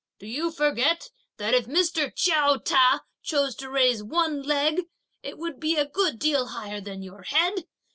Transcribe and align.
Do 0.17 0.25
you 0.25 0.49
forget 0.49 1.11
that 1.37 1.53
if 1.53 1.67
Mr. 1.67 2.11
Chiao 2.15 2.57
Ta 2.57 3.01
chose 3.21 3.53
to 3.57 3.69
raise 3.69 4.01
one 4.03 4.41
leg, 4.41 4.85
it 5.21 5.37
would 5.37 5.59
be 5.59 5.75
a 5.77 5.85
good 5.85 6.17
deal 6.17 6.47
higher 6.47 6.81
than 6.81 7.03
your 7.03 7.21
head! 7.21 7.67